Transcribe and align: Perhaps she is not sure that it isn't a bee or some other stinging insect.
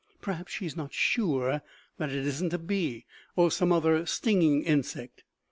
Perhaps 0.19 0.53
she 0.53 0.65
is 0.65 0.75
not 0.75 0.95
sure 0.95 1.61
that 1.99 2.09
it 2.09 2.25
isn't 2.25 2.55
a 2.55 2.57
bee 2.57 3.05
or 3.35 3.51
some 3.51 3.71
other 3.71 4.03
stinging 4.07 4.63
insect. 4.63 5.23